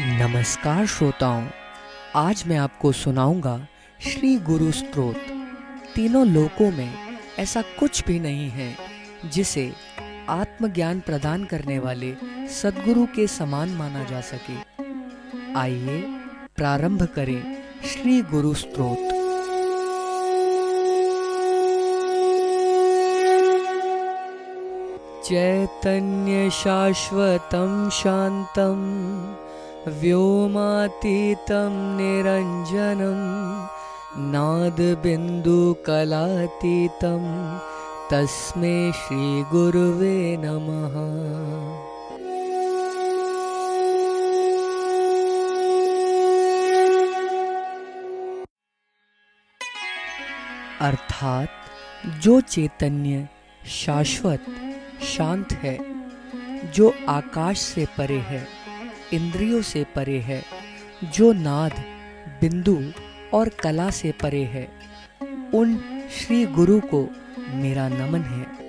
[0.00, 1.46] नमस्कार श्रोताओं
[2.16, 3.54] आज मैं आपको सुनाऊंगा
[4.00, 5.16] श्री गुरु स्त्रोत
[5.94, 6.92] तीनों लोकों में
[7.38, 9.64] ऐसा कुछ भी नहीं है जिसे
[10.28, 12.14] आत्मज्ञान प्रदान करने वाले
[12.52, 14.56] सदगुरु के समान माना जा सके
[15.60, 16.00] आइए
[16.56, 17.42] प्रारंभ करें
[17.86, 19.14] श्री गुरु स्त्रोत
[25.24, 29.47] चैतन्य शाश्वतम शांतम
[30.00, 33.20] व्योमातीतं निरञ्जनं
[34.32, 34.84] नादबिन्दुकलातीतं
[38.10, 40.94] तस्मै श्रीगुरुवे नमः
[50.80, 51.48] अर्थात
[52.22, 53.26] जो चैतन्य
[53.76, 54.44] शाश्वत
[55.14, 55.76] शांत है
[56.74, 56.92] जो
[57.08, 58.57] आकाश से परे है
[59.12, 60.42] इंद्रियों से परे है
[61.14, 61.72] जो नाद
[62.40, 62.78] बिंदु
[63.34, 64.68] और कला से परे है
[65.54, 65.76] उन
[66.10, 67.08] श्री गुरु को
[67.54, 68.67] मेरा नमन है